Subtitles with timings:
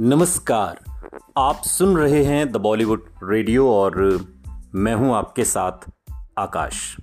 [0.00, 0.78] नमस्कार।
[1.38, 4.26] आप सुन रहे हैं द बॉलीवुड रेडियो और
[4.74, 5.72] मैं हूँ आपके साथ
[6.38, 6.96] आकाश।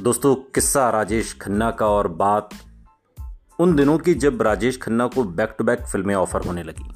[0.00, 2.50] दोस्तों, किस्सा राजेश खन्ना का और बात
[3.58, 6.92] उन दिनों की जब राजेश खन्ना को बैक टू बैक फ़िल्में ऑफ़र होने लगी।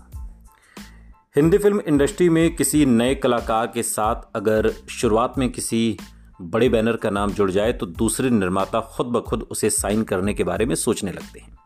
[1.36, 5.98] हिंदी फ़िल्म इंडस्ट्री में किसी नए कलाकार के साथ अगर शुरुआत में किसी
[6.40, 10.34] बड़े बैनर का नाम जुड़ जाए तो दूसरे निर्माता खुद ब खुद उसे साइन करने
[10.34, 11.58] के बारे में सोचने लगते हैं।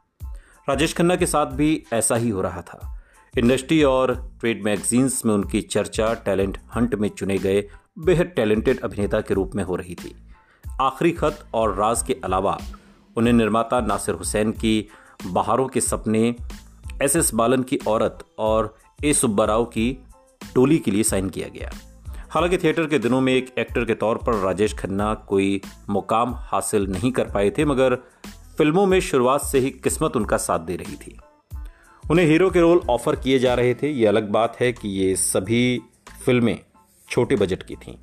[0.69, 2.95] राजेश खन्ना के साथ भी ऐसा ही हो रहा था।
[3.38, 9.20] इंडस्ट्री और ट्रेड मैगजीन्स में उनकी चर्चा, टैलेंट हंट में चुने गए बेहद टैलेंटेड अभिनेता
[9.20, 10.15] के रूप में हो रही थी।
[10.80, 12.59] आखिरी खत और राज के अलावा
[13.16, 14.88] उन्हें निर्माता नासिर हुसैन की
[15.27, 16.37] बहारों के सपने,
[17.02, 20.05] एस एस बालन की औरत और ए सुब्बा राव की
[20.55, 21.70] टोली के लिए साइन किया गया।
[22.30, 25.60] हालाँकि थिएटर के दिनों में एक एक्टर के तौर पर राजेश खन्ना कोई
[25.91, 27.96] मुकाम हासिल नहीं कर पाए थे, मगर
[28.59, 31.18] फ़िल्मों में शुरुआत से ही किस्मत उनका साथ दे रही थी।
[32.10, 35.14] उन्हें हीरो के रोल ऑफ़र किए जा रहे थे। ये अलग बात है कि ये
[35.16, 35.80] सभी
[36.24, 36.59] फ़िल्में
[37.09, 37.95] छोटे बजट की थीं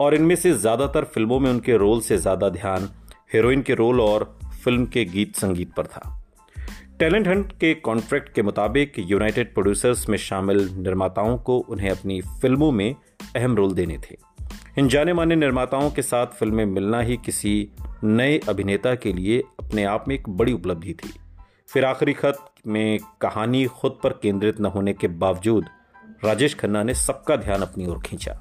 [0.00, 2.88] और इनमें से ज़्यादातर फ़िल्मों में उनके रोल से ज़्यादा ध्यान
[3.32, 4.24] हीरोइन के रोल और
[4.64, 6.12] फ़िल्म के गीत संगीत पर था।
[6.98, 12.72] टैलेंट हंट के कॉन्ट्रैक्ट के मुताबिक यूनाइटेड प्रोड्यूसर्स में शामिल निर्माताओं को उन्हें अपनी फ़िल्मों
[12.72, 12.94] में
[13.36, 14.16] अहम रोल देने थे।
[14.78, 17.68] इन जाने माने निर्माताओं के साथ फ़िल्में मिलना ही किसी
[18.04, 21.12] नए अभिनेता के लिए अपने आप में एक बड़ी उपलब्धि थी।
[21.68, 25.64] फिर आखिरी खत में कहानी खुद पर केंद्रित न होने के बावजूद
[26.24, 28.34] राजेश खन्ना ने सबका ध्यान अपनी ओर खींचा।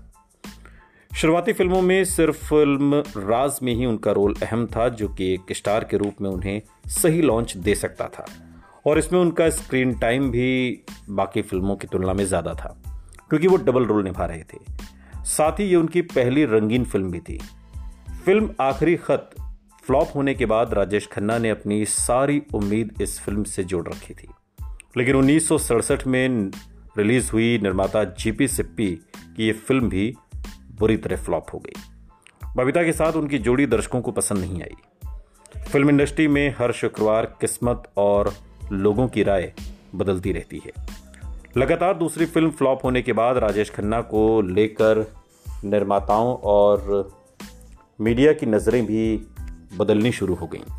[1.12, 5.53] शुरुआती फ़िल्मों में सिर्फ़ फ़िल्म राज में ही उनका रोल अहम था, जो कि एक
[5.53, 8.26] स्टार के रूप में उन्हें सही लॉन्च दे सकता था।
[8.88, 12.76] और इसमें उनका स्क्रीन टाइम भी बाकी फ़िल्मों की तुलना में ज़्यादा था,
[13.30, 14.59] क्योंकि वो डबल रोल निभा रहे थे।
[15.26, 17.40] साथ ही ये उनकी पहली रंगीन फ़िल्म भी थी।
[18.26, 19.30] फ़िल्म आखिरी खत
[19.88, 24.14] फ्लॉप होने के बाद राजेश खन्ना ने अपनी सारी उम्मीद इस फ़िल्म से जोड़ रखी
[24.14, 24.28] थी।
[24.97, 26.52] लेकिन उन्नीस सौ सड़सठ में
[26.97, 30.16] रिलीज़ हुई निर्माता जीपी सिप्पी की ये फ़िल्म भी
[30.79, 31.73] बुरी तरह फ्लॉप हो गई।
[32.57, 34.75] बबीता के साथ उनकी जोड़ी दर्शकों को पसंद नहीं आई।
[35.62, 38.34] फ़िल्म इंडस्ट्री में हर शुक्रवार किस्मत और
[38.72, 39.53] लोगों की राय
[39.96, 40.72] बदलती रहती है।
[41.57, 45.13] लगातार दूसरी फ़िल्म फ्लॉप होने के बाद राजेश खन्ना को लेकर
[45.63, 47.09] निर्माताओं और
[48.02, 49.28] मीडिया की नज़रें भी
[49.78, 50.72] बदलनी शुरू हो गईं।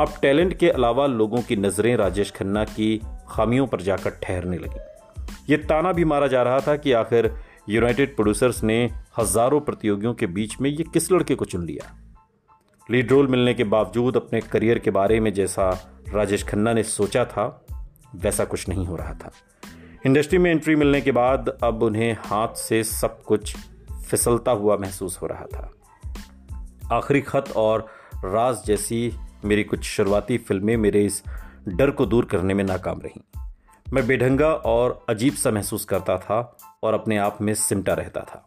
[0.00, 5.52] अब टैलेंट के अलावा लोगों की नज़रें राजेश खन्ना की खामियों पर जाकर ठहरने लगी।
[5.52, 7.34] ये ताना भी मारा जा रहा था कि आखिर
[7.68, 11.96] यूनाइटेड प्रोड्यूसर्स ने हज़ारों प्रतियोगियों के बीच में ये किस लड़के को चुन लिया?
[12.90, 15.70] लीड रोल मिलने के बावजूद अपने करियर के बारे में जैसा
[16.14, 17.66] राजेश खन्ना ने सोचा था,
[18.14, 19.30] वैसा कुछ नहीं हो रहा था।
[20.06, 23.56] इंडस्ट्री में एंट्री मिलने के बाद अब उन्हें हाथ से सब कुछ
[24.08, 25.70] फिसलता हुआ महसूस हो रहा था।
[26.92, 27.86] आखिरी खत और
[28.24, 29.12] राज जैसी
[29.44, 31.22] मेरी कुछ शुरुआती फ़िल्में मेरे इस
[31.68, 33.20] डर को दूर करने में नाकाम रहीं।
[33.86, 36.40] मैं बेढंगा और अजीब सा महसूस करता था
[36.82, 38.46] और अपने आप में सिमटा रहता था।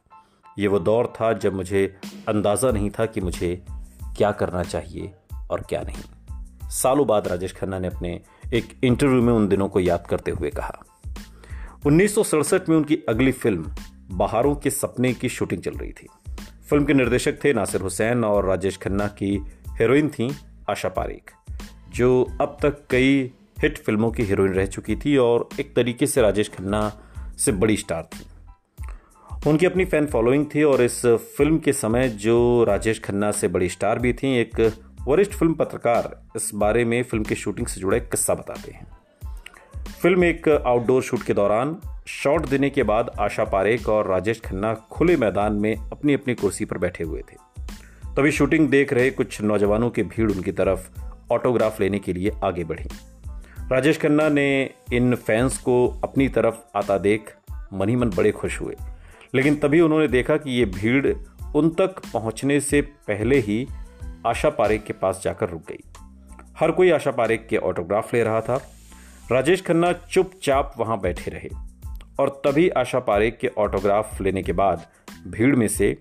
[0.59, 1.85] ये वो दौर था जब मुझे
[2.29, 3.55] अंदाज़ा नहीं था कि मुझे
[4.17, 5.11] क्या करना चाहिए
[5.51, 8.19] और क्या नहीं। सालों बाद राजेश खन्ना ने अपने
[8.53, 10.77] एक इंटरव्यू में उन दिनों को याद करते हुए कहा,
[11.85, 13.73] उन्नीस सौ सड़सठ में उनकी अगली फ़िल्म,
[14.11, 16.07] बहारों के सपने की शूटिंग चल रही थी।
[16.69, 19.37] फ़िल्म के निर्देशक थे नासिर हुसैन और राजेश खन्ना की
[19.73, 20.29] हीरोइन थी
[20.69, 21.31] आशा पारेख,
[21.89, 26.21] जो अब तक कई हिट फ़िल्मों की हीरोइन रह चुकी थी और एक तरीके से
[26.21, 26.81] राजेश खन्ना
[27.37, 28.25] से बड़ी स्टार थी।
[29.49, 31.05] उनकी अपनी फ़ैन फॉलोइंग थी और इस
[31.37, 34.59] फ़िल्म के समय जो राजेश खन्ना से बड़ी स्टार भी थी, एक
[35.07, 38.87] वरिष्ठ फ़िल्म पत्रकार इस बारे में फ़िल्म की शूटिंग से जुड़ा एक किस्सा बताते हैं।
[40.01, 41.75] फ़िल्म एक आउटडोर शूट के दौरान
[42.07, 46.65] शॉट देने के बाद आशा पारेख और राजेश खन्ना खुले मैदान में अपनी अपनी कुर्सी
[46.65, 47.35] पर बैठे हुए थे।
[48.17, 51.01] तभी शूटिंग देख रहे कुछ नौजवानों की भीड़ उनकी तरफ़
[51.31, 52.89] ऑटोग्राफ लेने के लिए आगे बढ़ी।
[53.71, 57.35] राजेश खन्ना ने इन फैंस को अपनी तरफ़ आता देख
[57.73, 58.75] मनी मन बड़े खुश हुए।
[59.35, 61.15] लेकिन तभी उन्होंने देखा कि ये भीड़
[61.55, 63.67] उन तक पहुँचने से पहले ही
[64.25, 65.83] आशा पारेख के पास जाकर रुक गई।
[66.59, 68.71] हर कोई आशा पारेख के ऑटोग्राफ ले रहा था।
[69.31, 71.49] राजेश खन्ना चुपचाप वहाँ बैठे रहे
[72.19, 74.87] और तभी आशा पारेख के ऑटोग्राफ लेने के बाद
[75.27, 75.97] भीड़ में से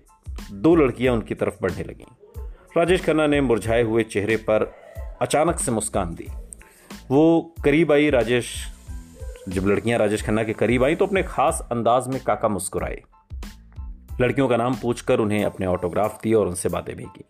[0.53, 2.05] दो लड़कियाँ उनकी तरफ़ बढ़ने लगीं।
[2.77, 4.75] राजेश खन्ना ने मुरझाए हुए चेहरे पर
[5.21, 6.27] अचानक से मुस्कान दी।
[7.09, 8.67] वो करीब आई राजेश,
[9.49, 13.03] जब लड़कियाँ राजेश खन्ना के करीब आई तो अपने खास अंदाज में काका मुस्कुराए।
[14.21, 17.25] लड़कियों का नाम पूछकर उन्हें अपने ऑटोग्राफ दिए और उनसे बातें भी की।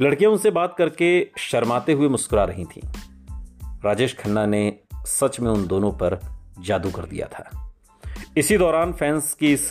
[0.00, 2.88] लड़कियाँ उनसे बात करके शर्माते हुए मुस्कुरा रही थीं।
[3.84, 6.20] राजेश खन्ना ने सच में उन दोनों पर
[6.60, 7.74] जादू कर दिया था।
[8.36, 9.70] इसी दौरान फैंस की इस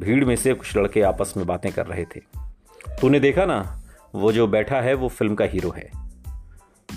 [0.00, 2.20] भीड़ में से कुछ लड़के आपस में बातें कर रहे थे।
[3.00, 3.82] तूने देखा ना,
[4.14, 5.90] वो जो बैठा है, वो फ़िल्म का हीरो है।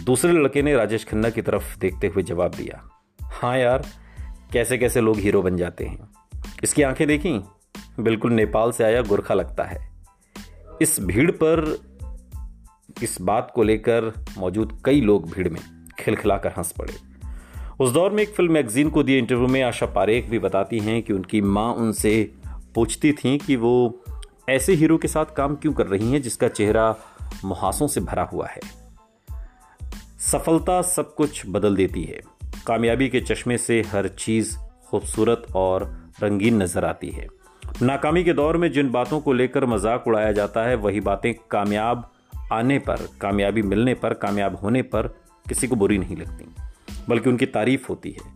[0.03, 2.89] दूसरे लड़के ने राजेश खन्ना की तरफ़ देखते हुए जवाब दिया
[3.21, 3.85] हाँ यार,
[4.53, 6.09] कैसे कैसे लोग हीरो बन जाते हैं।
[6.63, 7.43] इसकी आँखें देखी?
[7.99, 9.89] बिल्कुल नेपाल से आया, गुरखा लगता है।
[10.81, 11.79] इस भीड़ पर,
[13.03, 15.61] इस बात को लेकर मौजूद कई लोग भीड़ में
[15.99, 16.93] खिलखिलाकर हंस पड़े।
[17.79, 21.03] उस दौर में एक फ़िल्म मैगजीन को दिए इंटरव्यू में आशा पारेख भी बताती हैं
[21.03, 22.33] कि उनकी माँ उनसे
[22.75, 24.03] पूछती थी कि वो
[24.49, 26.95] ऐसे हीरो के साथ काम क्यों कर रही हैं जिसका चेहरा
[27.45, 28.61] मुहासों से भरा हुआ है?
[30.19, 32.21] सफलता सब कुछ बदल देती है।
[32.67, 34.57] कामयाबी के चश्मे से हर चीज़
[34.87, 35.83] खूबसूरत और
[36.21, 37.27] रंगीन नज़र आती है।
[37.81, 42.11] नाकामी के दौर में जिन बातों को लेकर मज़ाक उड़ाया जाता है, वही बातें कामयाब
[42.53, 45.07] आने पर, कामयाबी मिलने पर, कामयाब होने पर
[45.49, 46.45] किसी को बुरी नहीं लगती,
[47.09, 48.33] बल्कि उनकी तारीफ़ होती है।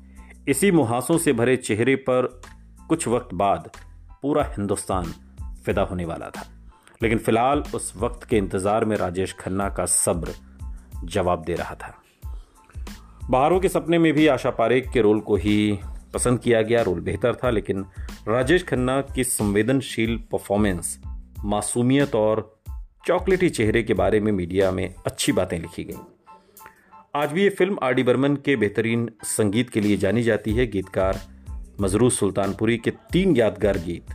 [0.48, 2.42] इसी मुहासों से भरे चेहरे पर
[2.90, 3.70] कुछ वक्त बाद
[4.22, 5.06] पूरा हिंदुस्तान
[5.66, 6.48] फिदा होने वाला था।
[7.04, 10.34] लेकिन फ़िलहाल उस वक्त के इंतज़ार में राजेश खन्ना का सब्र
[11.04, 11.96] जवाब दे रहा था।
[13.30, 15.80] बाहरों के सपने में भी आशा पारेख के रोल को ही
[16.14, 17.86] पसंद किया गया, रोल बेहतर था, लेकिन
[18.28, 21.00] राजेश खन्ना की संवेदनशील परफॉर्मेंस
[21.46, 22.60] मासूमियत और
[23.08, 25.98] चॉकलेटी चेहरे के बारे में मीडिया में अच्छी बातें लिखी गई।
[27.16, 30.68] आज भी ये फ़िल्म आर डी बर्मन के बेहतरीन संगीत के लिए जानी जाती है।
[30.68, 31.20] गीतकार
[31.82, 34.06] मजरू सुल्तानपुरी के तीन यादगार गीत,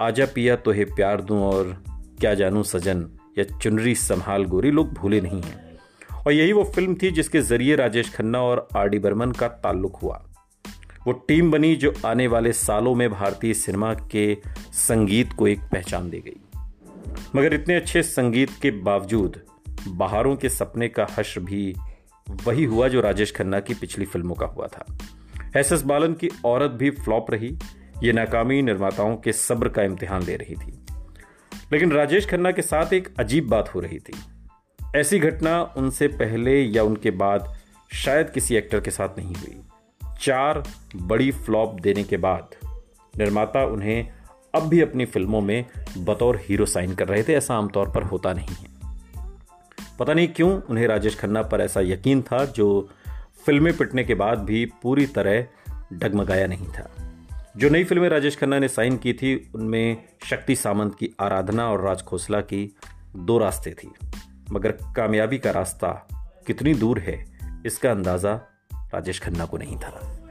[0.00, 1.84] आजा पिया तो है प्यार दूँ और
[2.20, 3.06] क्या जानू सजन,
[3.38, 5.78] या चुनरी संभाल गोरी लोग भूले नहीं हैं।
[6.26, 9.96] और यही वो फ़िल्म थी जिसके ज़रिए राजेश खन्ना और आर डी बर्मन का ताल्लुक
[9.96, 10.22] हुआ।
[11.06, 14.36] वो टीम बनी जो आने वाले सालों में भारतीय सिनेमा के
[14.72, 16.40] संगीत को एक पहचान दे गई।
[17.36, 19.40] मगर इतने अच्छे संगीत के बावजूद
[19.88, 21.74] बहारों के सपने का हश्र भी
[22.44, 24.86] वही हुआ जो राजेश खन्ना की पिछली फ़िल्मों का हुआ था।
[25.56, 27.58] एस एस बालन की औरत भी फ्लॉप रही,
[28.02, 30.86] ये नाकामी निर्माताओं के सब्र का इम्तिहान ले रही थी।
[31.72, 34.12] लेकिन राजेश खन्ना के साथ एक अजीब बात हो रही थी।
[34.96, 37.54] ऐसी घटना उनसे पहले या उनके बाद
[37.92, 39.60] शायद किसी एक्टर के साथ नहीं हुई।
[40.20, 40.64] चार
[40.96, 42.48] बड़ी फ्लॉप देने के बाद
[43.18, 44.08] निर्माता उन्हें
[44.54, 45.64] अब भी अपनी फ़िल्मों में
[45.98, 48.76] बतौर हीरो साइन कर रहे थे, ऐसा आमतौर पर होता नहीं है।
[49.98, 52.88] पता नहीं क्यों उन्हें राजेश खन्ना पर ऐसा यकीन था, जो
[53.46, 55.46] फ़िल्में पिटने के बाद भी पूरी तरह
[55.92, 56.90] डगमगाया नहीं था।
[57.56, 61.84] जो नई फ़िल्में राजेश खन्ना ने साइन की थी, उनमें शक्ति सामंत की आराधना और
[61.84, 62.76] राज खोसला की
[63.16, 63.90] दो रास्ते थी।
[64.52, 66.08] मगर कामयाबी का रास्ता
[66.46, 67.24] कितनी दूर है,
[67.66, 68.34] इसका अंदाज़ा
[68.74, 70.22] राजेश खन्ना को नहीं था।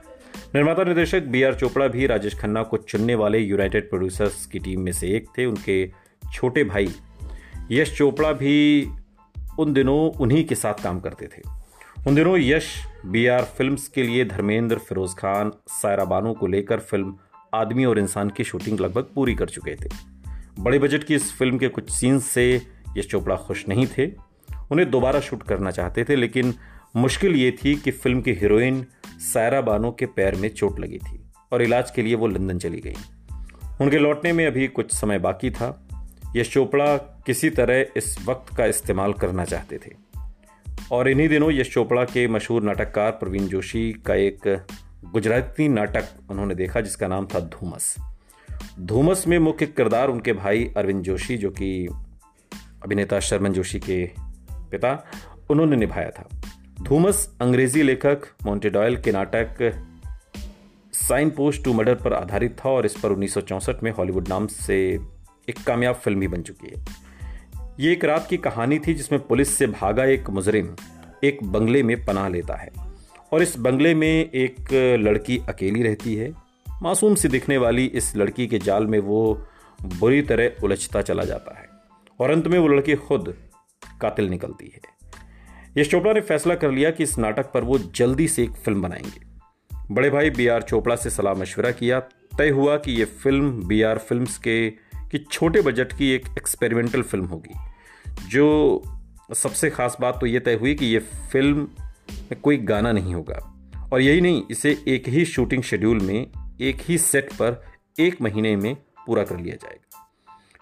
[0.55, 4.81] निर्माता निर्देशक बी आर चोपड़ा भी राजेश खन्ना को चुनने वाले यूनाइटेड प्रोड्यूसर्स की टीम
[4.81, 5.91] में से एक थे, उनके
[6.33, 6.89] छोटे भाई
[7.71, 8.87] यश चोपड़ा भी
[9.59, 11.41] उन दिनों उन्हीं के साथ काम करते थे।
[12.07, 16.79] उन दिनों यश बी आर फ़िल्म के लिए धर्मेंद्र फिरोज खान, सायरा बानो को लेकर
[16.79, 17.17] फ़िल्म
[17.53, 19.89] आदमी और इंसान की शूटिंग लगभग पूरी कर चुके थे।
[20.59, 22.61] बड़े बजट की इस फ़िल्म के कुछ सीन्स से
[22.97, 24.11] यश चोपड़ा खुश नहीं थे।
[24.71, 26.53] उन्हें दोबारा शूट करना चाहते थे, लेकिन
[26.95, 31.25] मुश्किल ये थी कि फ़िल्म की हीरोइन सायरा बानो के पैर में चोट लगी थी
[31.53, 32.95] और इलाज के लिए वो लंदन चली गई।
[33.81, 35.87] उनके लौटने में अभी कुछ समय बाकी था।
[36.35, 40.04] यश चोपड़ा किसी तरह इस वक्त का इस्तेमाल करना चाहते थे।
[40.91, 44.65] और इन्हीं दिनों यश चोपड़ा के मशहूर नाटककार प्रवीण जोशी का एक
[45.05, 47.95] गुजराती नाटक उन्होंने देखा, जिसका नाम था धूमस।
[48.79, 51.87] धूमस में मुख्य किरदार उनके भाई अरविंद जोशी, जो कि
[52.83, 54.11] अभिनेता शर्मन जोशी के
[54.51, 55.05] पिता,
[55.49, 56.29] उन्होंने निभाया था।
[56.81, 59.81] धूमस अंग्रेज़ी लेखक मोन्टेडॉयल के नाटक
[60.93, 64.27] साइन पोस्ट टू मर्डर पर आधारित था और इस पर उन्नीस सौ चौंसठ में हॉलीवुड
[64.27, 64.99] नाम से
[65.49, 67.04] एक कामयाब फ़िल्म भी बन चुकी है।
[67.79, 70.75] ये एक रात की कहानी थी जिसमें पुलिस से भागा एक मुजरिम
[71.23, 72.69] एक बंगले में पनाह लेता है।
[73.33, 76.33] और इस बंगले में एक लड़की अकेली रहती है।
[76.81, 79.47] मासूम सी दिखने वाली इस लड़की के जाल में वो
[79.81, 81.69] बुरी तरह उलझता चला जाता है।
[82.19, 83.37] और अंत में वो लड़की खुद
[84.01, 84.81] कातिल निकलती है।
[85.77, 88.81] यश चोपड़ा ने फैसला कर लिया कि इस नाटक पर वो जल्दी से एक फ़िल्म
[88.81, 89.25] बनाएँगे।
[89.91, 91.99] बड़े भाई बी आर चोपड़ा से सलाह मशवरा किया।
[92.37, 94.84] तय हुआ कि ये फ़िल्म बी आर फ़िल्म के
[95.15, 97.55] कि छोटे बजट की एक एक्सपेरिमेंटल फ़िल्म होगी।
[98.27, 98.81] जो
[99.33, 100.99] सबसे ख़ास बात तो ये तय हुई कि ये
[101.31, 101.57] फ़िल्म
[102.11, 103.53] में कोई गाना नहीं होगा।
[103.93, 106.27] और यही नहीं, इसे एक ही शूटिंग शेड्यूल में,
[106.61, 107.63] एक ही सेट पर
[107.99, 110.11] एक महीने में पूरा कर लिया जाएगा।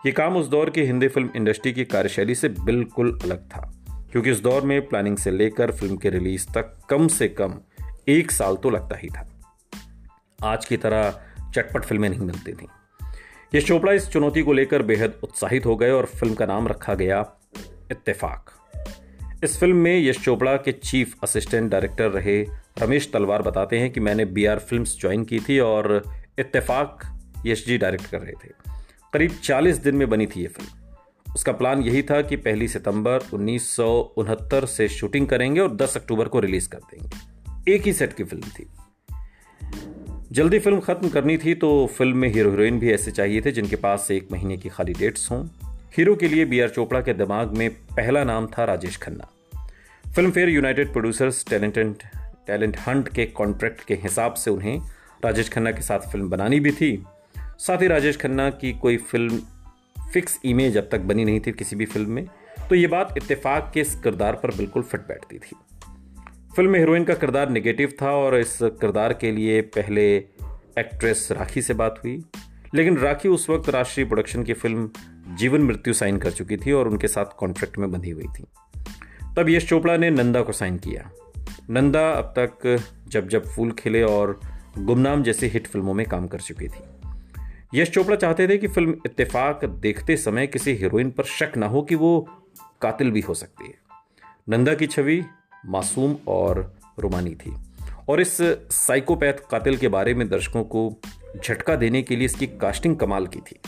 [0.06, 3.74] ये काम उस दौर की हिंदी फ़िल्म इंडस्ट्री की कार्यशैली से बिल्कुल अलग था।
[4.12, 7.60] क्योंकि उस दौर में प्लानिंग से लेकर फ़िल्म के रिलीज़ तक कम से कम
[8.08, 9.42] एक साल तो लगता ही था।
[10.44, 11.22] आज की तरह
[11.54, 12.68] चटपट फ़िल्में नहीं मिलती थी।
[13.56, 16.94] यश चोपड़ा इस चुनौती को लेकर बेहद उत्साहित हो गए और फ़िल्म का नाम रखा
[16.94, 17.32] गया
[17.92, 18.50] इत्तेफाक।
[19.44, 22.46] इस फ़िल्म में यश चोपड़ा के चीफ असिस्टेंट डायरेक्टर रहे
[22.80, 26.04] रमेश तलवार बताते हैं कि मैंने बी आर फ़िल्म ज्वाइन की थी और
[26.40, 28.50] इत्तेफाक यश जी डायरेक्ट कर रहे थे।
[29.14, 30.70] करीब 40 दिन में बनी थी ये फ़िल्म।
[31.34, 35.98] उसका प्लान यही था कि पहली सितंबर उन्नीस सौ उनहत्तर से शूटिंग करेंगे और 10
[35.98, 38.70] अक्टूबर को रिलीज़ कर देंगे। एक ही सेट की फ़िल्म थी।
[40.34, 43.76] जल्दी फ़िल्म ख़त्म करनी थी तो फ़िल्म में हीरो हीरोइन भी ऐसे चाहिए थे जिनके
[43.76, 45.44] पास एक महीने की खाली डेट्स हों।
[45.98, 49.28] हीरो के लिए बी आर चोपड़ा के दिमाग में पहला नाम था Rajesh Khanna.
[50.32, 51.94] Filmfare United Producers talented
[52.48, 54.80] talent hunt के कॉन्ट्रैक्ट के हिसाब से उन्हें
[55.26, 56.92] राजेश खन्ना के साथ फ़िल्म बनानी भी थी।
[57.60, 59.40] साथ ही राजेश खन्ना की कोई फ़िल्म
[60.14, 62.26] फिक्स इमेज अब तक बनी नहीं थी किसी भी फ़िल्म में
[62.70, 65.56] तो ये बात इत्तेफाक के इस किरदार पर बिल्कुल फिट बैठती थी।
[66.56, 70.16] फ़िल्म में हीरोइन का किरदार नेगेटिव था और इस किरदार के लिए पहले
[70.78, 72.24] एक्ट्रेस राखी से बात हुई।
[72.76, 74.90] लेकिन राखी उस वक्त राष्ट्रीय प्रोडक्शन की फ़िल्म
[75.36, 78.44] जीवन मृत्यु साइन कर चुकी थी और उनके साथ कॉन्ट्रैक्ट में बंधी हुई थी।
[79.38, 81.12] तब यश चोपड़ा ने नंदा को साइन किया।
[81.70, 84.42] नंदा अब तक जब जब फूल खिले और
[84.78, 86.84] गुमनाम जैसी हिट फ़िल्मों में काम कर चुकी थी।
[87.76, 91.82] यश चोपड़ा चाहते थे कि फ़िल्म इत्तेफाक देखते समय किसी हीरोइन पर शक ना हो
[91.82, 92.30] कि वो
[92.82, 93.74] कातिल भी हो सकती है।
[94.50, 95.24] नंदा की छवि
[95.66, 97.54] मासूम और रोमानी थी।
[98.10, 98.38] और इस
[98.72, 100.94] साइकोपैथ कातिल के बारे में दर्शकों को
[101.46, 103.60] झटका देने के लिए इसकी कास्टिंग कमाल की थी।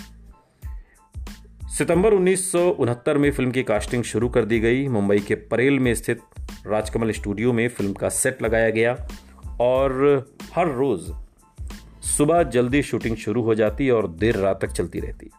[1.78, 5.80] सितंबर उन्नीस सौ उनहत्तर में फ़िल्म की कास्टिंग शुरू कर दी गई। मुंबई के परेल
[5.80, 6.22] में स्थित
[6.68, 9.08] राजकमल स्टूडियो में फ़िल्म का सेट लगाया गया
[9.62, 9.94] और
[10.54, 11.14] हर रोज
[12.06, 15.30] सुबह जल्दी शूटिंग शुरू हो जाती और देर रात तक चलती रहती।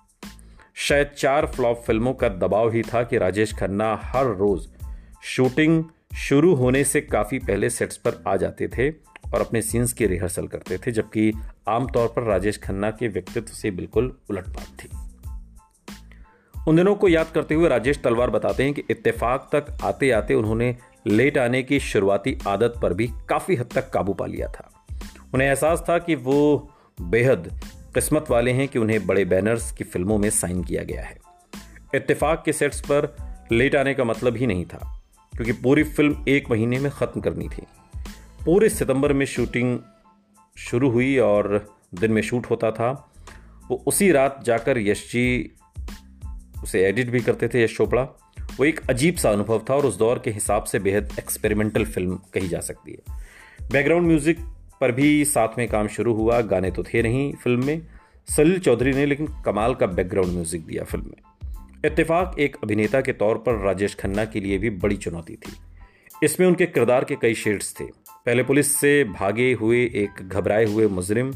[0.74, 4.68] शायद चार फ्लॉप फ़िल्मों का दबाव ही था कि राजेश खन्ना हर रोज
[5.22, 5.84] शूटिंग
[6.16, 8.90] शुरू होने से काफ़ी पहले सेट्स पर आ जाते थे
[9.34, 11.32] और अपने सीन्स की रिहर्सल करते थे, जबकि
[11.68, 14.88] आमतौर पर राजेश खन्ना के व्यक्तित्व से बिल्कुल उलट बात थी।
[16.68, 20.34] उन दिनों को याद करते हुए राजेश तलवार बताते हैं कि इत्तेफाक तक आते आते
[20.34, 24.70] उन्होंने लेट आने की शुरुआती आदत पर भी काफ़ी हद तक काबू पा लिया था।
[25.34, 26.70] उन्हें एहसास था कि वो
[27.00, 27.60] बेहद
[27.94, 31.18] किस्मत वाले हैं कि उन्हें बड़े बैनर्स की फ़िल्मों में साइन किया गया है।
[31.94, 33.16] इत्तेफाक के सेट्स पर
[33.52, 34.92] लेट आने का मतलब ही नहीं था।
[35.32, 37.62] क्योंकि पूरी फ़िल्म एक महीने में ख़त्म करनी थी।
[38.44, 39.78] पूरे सितंबर में शूटिंग
[40.56, 42.90] शुरू हुई और दिन में शूट होता था।
[43.70, 45.52] वो उसी रात जाकर यश जी
[46.62, 48.02] उसे एडिट भी करते थे, यश चोपड़ा।
[48.58, 52.18] वो एक अजीब सा अनुभव था और उस दौर के हिसाब से बेहद एक्सपेरिमेंटल फ़िल्म
[52.34, 53.18] कही जा सकती है।
[53.72, 54.38] बैकग्राउंड म्यूज़िक
[54.80, 57.86] पर भी साथ में काम शुरू हुआ, गाने तो थे नहीं फ़िल्म में।
[58.28, 61.35] सलील चौधरी ने लेकिन कमाल का बैकग्राउंड म्यूज़िक दिया फ़िल्म में।
[61.84, 65.52] इत्तेफाक एक अभिनेता के तौर पर राजेश खन्ना के लिए भी बड़ी चुनौती थी।
[66.22, 67.84] इसमें उनके किरदार के कई शेड्स थे।
[68.26, 71.32] पहले पुलिस से भागे हुए एक घबराए हुए मुजरिम,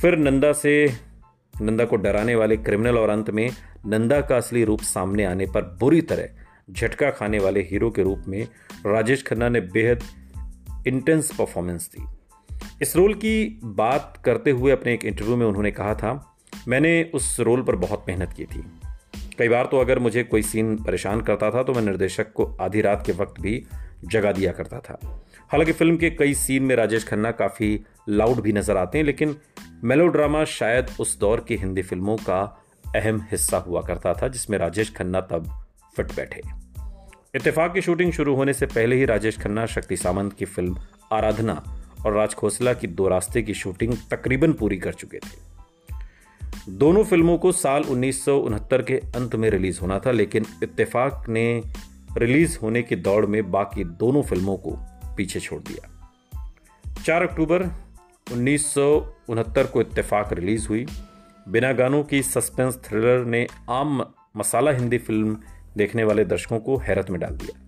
[0.00, 0.92] फिर नंदा से,
[1.62, 3.50] नंदा को डराने वाले क्रिमिनल और अंत में
[3.86, 8.24] नंदा का असली रूप सामने आने पर बुरी तरह झटका खाने वाले हीरो के रूप
[8.28, 8.42] में
[8.86, 10.02] राजेश खन्ना ने बेहद
[10.86, 12.06] इंटेंस परफॉर्मेंस दी।
[12.82, 16.36] इस रोल की बात करते हुए अपने एक इंटरव्यू में उन्होंने कहा था,
[16.68, 18.64] मैंने उस रोल पर बहुत मेहनत की थी।
[19.38, 22.80] कई बार तो अगर मुझे कोई सीन परेशान करता था तो मैं निर्देशक को आधी
[22.80, 23.62] रात के वक्त भी
[24.04, 24.98] जगा दिया करता था।
[25.52, 29.36] हालाँकि फ़िल्म के कई सीन में राजेश खन्ना काफ़ी लाउड भी नज़र आते हैं, लेकिन
[29.84, 32.42] मेलोड्रामा शायद उस दौर की हिंदी फ़िल्मों का
[32.96, 35.50] अहम हिस्सा हुआ करता था, जिसमें राजेश खन्ना तब
[35.96, 36.42] फिट बैठे।
[37.34, 40.76] इत्तेफाक की शूटिंग शुरू होने से पहले ही राजेश खन्ना, शक्ति सामंत की फ़िल्म
[41.12, 41.62] आराधना
[42.06, 45.55] और राज खोसला की दो रास्ते की शूटिंग तकरीबन पूरी कर चुके थे।
[46.68, 51.24] दोनों फ़िल्मों को साल उन्नीस सौ उनहत्तर के अंत में रिलीज़ होना था, लेकिन इत्तेफाक
[51.28, 51.62] ने
[52.18, 54.70] रिलीज़ होने की दौड़ में बाकी दोनों फ़िल्मों को
[55.16, 56.10] पीछे छोड़ दिया।
[57.04, 57.62] 4 अक्टूबर
[58.32, 60.86] उन्नीस सौ उनहत्तर को इत्तेफाक रिलीज़ हुई।
[61.48, 65.38] बिना गानों की सस्पेंस थ्रिलर ने आम मसाला हिंदी फ़िल्म
[65.76, 67.60] देखने वाले दर्शकों को हैरत में डाल दिया।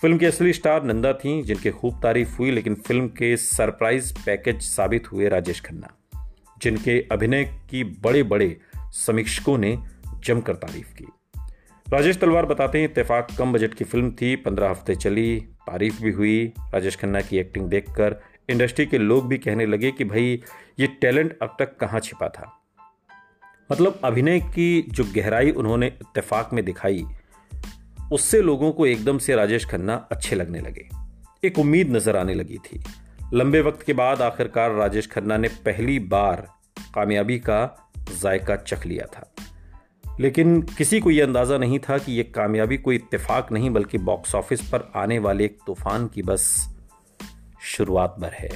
[0.00, 4.62] फ़िल्म की असली स्टार नंदा थी, जिनकी खूब तारीफ़ हुई, लेकिन फ़िल्म के सरप्राइज़ पैकेज
[4.62, 5.96] साबित हुए राजेश खन्ना।
[6.62, 8.60] जिनके अभिनय की बड़े बड़े
[8.92, 9.78] समीक्षकों ने
[10.24, 11.04] जमकर तारीफ़ की।
[11.92, 16.10] राजेश तलवार बताते हैं इतफाक कम बजट की फ़िल्म थी, पंद्रह हफ़्ते चली, तारीफ़ भी
[16.10, 20.42] हुई। राजेश खन्ना की एक्टिंग देखकर इंडस्ट्री के लोग भी कहने लगे कि भाई,
[20.80, 22.56] ये टैलेंट अब तक कहाँ छिपा था?
[23.72, 27.04] मतलब अभिनय की जो गहराई उन्होंने इतफाक में दिखाई,
[28.12, 30.88] उससे लोगों को एकदम से राजेश खन्ना अच्छे लगने लगे।
[31.44, 32.82] एक उम्मीद नज़र आने लगी थी।
[33.32, 36.48] लंबे वक्त के बाद आखिरकार राजेश खन्ना ने पहली बार
[36.94, 37.90] कामयाबी का
[38.22, 39.32] जायका चख लिया था।
[40.20, 44.34] लेकिन किसी को यह अंदाज़ा नहीं था कि यह कामयाबी कोई इत्तेफाक नहीं, बल्कि बॉक्स
[44.34, 46.68] ऑफ़िस पर आने वाले एक तूफ़ान की बस
[47.62, 48.48] शुरुआत भर है।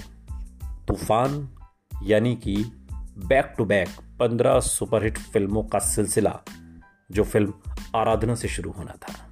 [0.88, 1.48] तूफ़ान
[2.02, 2.56] यानी कि
[3.18, 3.88] बैक टू बैक
[4.20, 6.40] पंद्रह सुपरहिट फ़िल्मों का सिलसिला,
[7.12, 7.54] जो फ़िल्म
[7.96, 9.30] आराधना से शुरू होना था।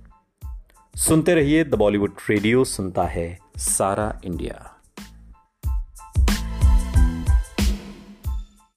[0.97, 4.72] सुनते रहिए द बॉलीवुड रेडियो, सुनता है सारा इंडिया।